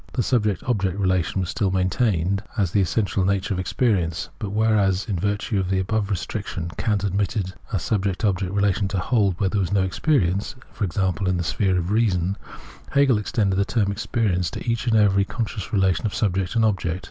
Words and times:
The 0.13 0.23
subject 0.23 0.63
object 0.63 0.97
relation 0.97 1.41
was 1.41 1.51
still 1.51 1.69
maintained 1.69 2.41
as 2.57 2.71
the 2.71 2.81
essential 2.81 3.23
nature 3.23 3.53
of 3.53 3.59
experience, 3.59 4.29
but 4.39 4.49
whereas, 4.51 5.05
in 5.07 5.15
virtue 5.19 5.59
of 5.59 5.69
the 5.69 5.77
above 5.79 6.07
restric 6.07 6.45
Translator's 6.45 6.57
Introduction 6.57 6.63
xvii 6.63 6.67
tion, 6.71 6.85
Kant 6.85 7.03
admitted 7.03 7.53
a 7.71 7.79
subject 7.79 8.25
object 8.25 8.51
relation 8.51 8.87
to 8.87 8.97
hold 8.97 9.39
where 9.39 9.49
there 9.49 9.61
was 9.61 9.71
no 9.71 9.83
experience 9.83 10.55
(e.g. 10.83 10.99
in 11.27 11.37
the 11.37 11.43
sphere 11.43 11.77
of 11.77 11.89
'I 11.91 11.93
reason"), 11.93 12.35
Hegel 12.93 13.19
extended 13.19 13.57
the 13.57 13.63
term' 13.63 13.91
experience' 13.91 14.49
to 14.49 14.67
each 14.67 14.87
and 14.87 14.95
every 14.95 15.23
consciouf 15.23 15.71
relation 15.71 16.07
of 16.07 16.15
subject 16.15 16.55
and 16.55 16.65
object. 16.65 16.99